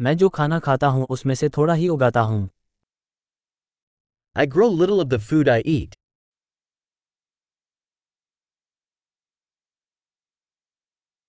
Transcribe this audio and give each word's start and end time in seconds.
मैं 0.00 0.16
जो 0.16 0.28
खाना 0.28 0.58
खाता 0.58 0.86
हूँ 0.86 1.06
उसमें 1.10 1.34
से 1.34 1.48
थोड़ा 1.48 1.74
ही 1.74 1.88
उगाता 1.88 2.20
हूँ। 2.20 2.48
I 4.36 4.46
grow 4.46 4.68
little 4.70 5.00
of 5.00 5.08
the 5.08 5.18
food 5.20 5.48
I 5.48 5.62
eat 5.66 5.94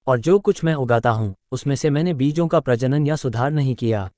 और 0.07 0.19
जो 0.19 0.37
कुछ 0.39 0.63
मैं 0.63 0.73
उगाता 0.75 1.09
हूँ 1.09 1.33
उसमें 1.51 1.75
से 1.75 1.89
मैंने 1.89 2.13
बीजों 2.13 2.47
का 2.47 2.59
प्रजनन 2.59 3.07
या 3.07 3.15
सुधार 3.15 3.51
नहीं 3.51 3.75
किया। 3.75 4.09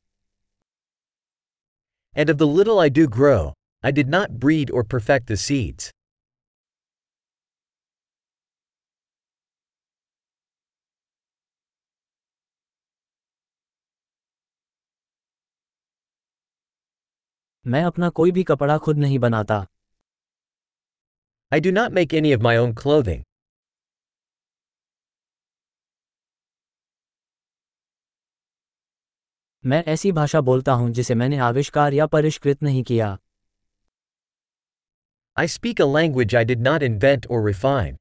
And 2.15 2.29
of 2.29 2.37
the 2.37 2.43
little 2.57 2.79
I 2.81 2.89
do 2.89 3.07
grow 3.07 3.37
I 3.83 3.91
did 3.91 4.09
not 4.09 4.31
breed 4.43 4.71
और 4.71 4.87
परफेक्ट 4.87 5.31
द 5.31 5.35
सीड्स 5.37 5.91
मैं 17.67 17.83
अपना 17.83 18.09
कोई 18.09 18.31
भी 18.31 18.43
कपड़ा 18.43 18.77
खुद 18.77 18.97
नहीं 18.97 19.19
बनाता 19.19 19.65
I 21.51 21.59
do 21.59 21.71
not 21.71 21.93
make 21.97 22.13
any 22.21 22.31
of 22.37 22.43
my 22.47 22.55
own 22.57 22.73
clothing. 22.81 23.23
मैं 29.65 29.83
ऐसी 29.83 30.11
भाषा 30.11 30.41
बोलता 30.41 30.73
हूँ 30.73 30.89
जिसे 30.89 31.15
मैंने 31.15 31.37
आविष्कार 31.37 31.93
या 31.93 32.05
परिष्कृत 32.07 32.63
नहीं 32.63 32.83
किया 32.83 33.17
I 35.39 35.47
speak 35.57 35.79
a 35.79 35.89
language 35.97 36.35
I 36.35 36.45
did 36.51 36.67
not 36.69 36.91
invent 36.91 37.27
or 37.29 37.43
refine. 37.49 38.00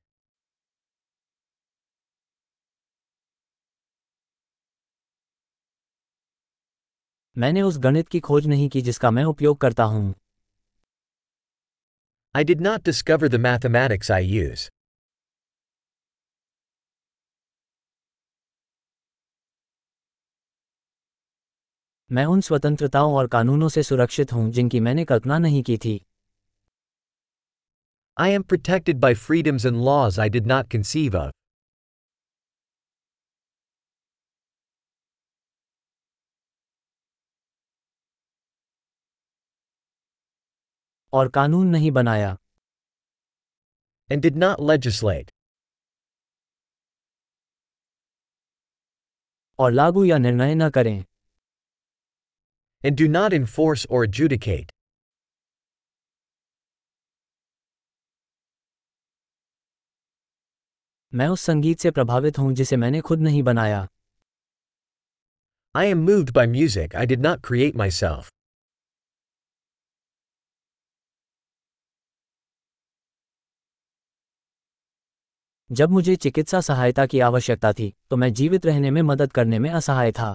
मैंने 7.36 7.62
उस 7.62 7.78
गणित 7.78 8.08
की 8.08 8.20
खोज 8.20 8.46
नहीं 8.46 8.68
की 8.68 8.80
जिसका 8.82 9.10
मैं 9.10 9.24
उपयोग 9.24 9.58
करता 9.60 9.84
हूँ। 9.84 10.14
I 12.34 12.44
did 12.44 12.60
not 12.60 12.84
discover 12.84 13.28
the 13.28 13.40
mathematics 13.40 14.10
I 14.10 14.26
use 14.26 14.68
मैं 22.10 22.24
उन 22.24 22.40
स्वतंत्रताओं 22.40 23.14
और 23.14 23.26
कानूनों 23.26 23.68
से 23.68 23.82
सुरक्षित 23.82 24.32
हूँ 24.32 24.50
जिनकी 24.52 24.80
मैंने 24.80 25.04
कल्पना 25.04 25.38
नहीं 25.38 25.62
की 25.62 25.76
थी। 25.78 26.00
I 28.16 28.30
am 28.30 28.42
protected 28.42 28.98
by 29.00 29.14
freedoms 29.16 29.66
and 29.66 29.76
laws 29.84 30.18
I 30.20 30.28
did 30.28 30.46
not 30.46 30.70
conceive 30.70 31.16
of 31.16 31.32
और 41.12 41.28
कानून 41.28 41.66
नहीं 41.68 41.90
बनाया। 41.90 42.36
एंड 44.10 44.22
डिड 44.22 44.36
नॉट 44.36 44.60
लेजिस्लेट 44.70 45.30
और 49.58 49.72
लागू 49.72 50.04
या 50.04 50.18
निर्णय 50.18 50.54
न 50.54 50.68
करें। 50.70 51.04
एंड 52.84 52.98
डू 52.98 53.08
नॉट 53.10 53.32
इन्फोर्स 53.32 53.86
और 53.86 54.04
एडजुडिकेट 54.04 54.72
मैं 61.12 61.26
उस 61.28 61.42
संगीत 61.42 61.80
से 61.80 61.90
प्रभावित 61.90 62.38
हूँ 62.38 62.52
जिसे 62.54 62.76
मैंने 62.76 63.00
खुद 63.00 63.20
नहीं 63.20 63.42
बनाया। 63.42 63.86
I 65.74 65.86
am 65.86 66.04
moved 66.06 66.30
by 66.34 66.46
music 66.46 66.94
I 66.96 67.06
did 67.06 67.20
not 67.20 67.40
create 67.46 67.76
myself 67.90 68.30
जब 75.72 75.90
मुझे 75.90 76.14
चिकित्सा 76.16 76.60
सहायता 76.60 77.04
की 77.06 77.20
आवश्यकता 77.20 77.72
थी 77.72 77.92
तो 78.10 78.16
मैं 78.16 78.32
जीवित 78.34 78.66
रहने 78.66 78.90
में 78.90 79.00
मदद 79.02 79.32
करने 79.32 79.58
में 79.58 79.70
असहाय 79.70 80.12
था 80.12 80.34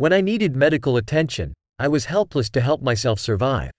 When 0.00 0.12
I 0.12 0.20
needed 0.28 0.56
medical 0.62 0.96
attention, 1.00 1.52
I 1.78 1.88
was 1.94 2.06
helpless 2.12 2.50
to 2.56 2.62
help 2.68 2.82
myself 2.88 3.20
survive. 3.26 3.70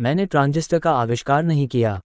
मैंने 0.00 0.26
ट्रांजिस्टर 0.26 0.78
का 0.78 0.92
आविष्कार 0.92 1.42
नहीं 1.42 1.68
किया 1.68 2.00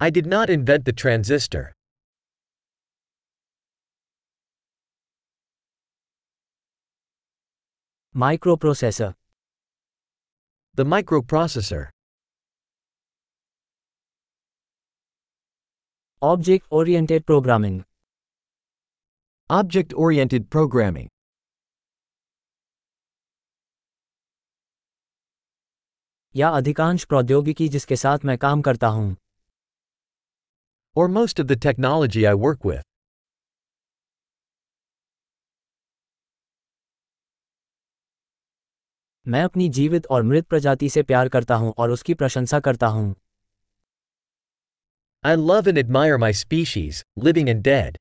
I 0.00 0.10
did 0.10 0.26
not 0.26 0.50
invent 0.50 0.84
the 0.84 0.94
transistor. 1.02 1.75
Microprocessor 8.18 9.12
The 10.78 10.84
microprocessor. 10.84 11.82
Object 16.22 16.66
oriented 16.72 17.24
programming 17.24 17.82
Object 19.50 19.94
oriented 20.04 20.48
programming. 20.56 21.08
या 26.36 26.48
अधिकांश 26.48 27.04
प्रौद्योगिकी 27.04 27.68
जिसके 27.68 27.96
साथ 27.96 28.18
मैं 28.24 28.38
काम 28.38 28.62
करता 28.62 28.86
हूँ 28.86 29.16
Or 30.98 31.08
most 31.08 31.44
of 31.44 31.48
the 31.52 31.60
technology 31.68 32.26
I 32.34 32.34
work 32.46 32.64
with. 32.64 32.95
मैं 39.26 39.42
अपनी 39.42 39.68
जीवित 39.68 40.06
और 40.06 40.22
मृत 40.22 40.46
प्रजाति 40.46 40.88
से 40.88 41.02
प्यार 41.02 41.28
करता 41.28 41.54
हूँ 41.54 41.72
और 41.78 41.90
उसकी 41.90 42.14
प्रशंसा 42.14 42.58
करता 42.60 42.86
हूँ। 42.86 43.14
I 45.24 45.36
love 45.36 45.68
and 45.68 45.78
admire 45.78 46.16
my 46.16 46.32
species 46.32 47.04
living 47.24 47.48
and 47.48 47.62
dead 47.64 47.98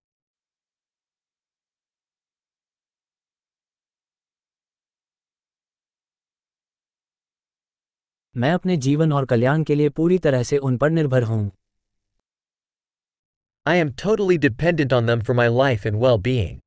मैं 8.35 8.52
अपने 8.53 8.75
जीवन 8.78 9.14
और 9.14 9.25
कल्याण 9.25 9.64
के 9.64 9.75
लिए 9.75 9.90
पूरी 9.90 10.18
तरह 10.19 10.44
से 10.44 10.58
उन 10.59 10.78
पर 10.78 10.90
निर्भर 10.90 11.24
हूँ। 11.24 11.52
I 13.66 13.78
am 13.78 13.91
totally 14.03 14.38
dependent 14.38 14.94
on 14.94 15.06
them 15.08 15.22
for 15.24 15.35
my 15.35 15.50
life 15.58 15.85
and 15.85 15.96
well 16.03 16.22
being 16.22 16.59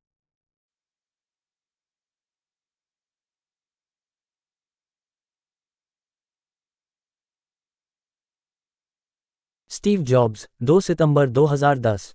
Steve 9.70 10.02
Jobs 10.10 10.46
2 10.70 10.80
September 10.82 11.28
2010 11.38 12.06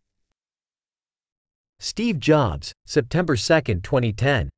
Steve 1.79 2.17
Jobs, 2.27 2.73
September 2.85 3.35
2, 3.35 3.81
2010. 3.81 4.52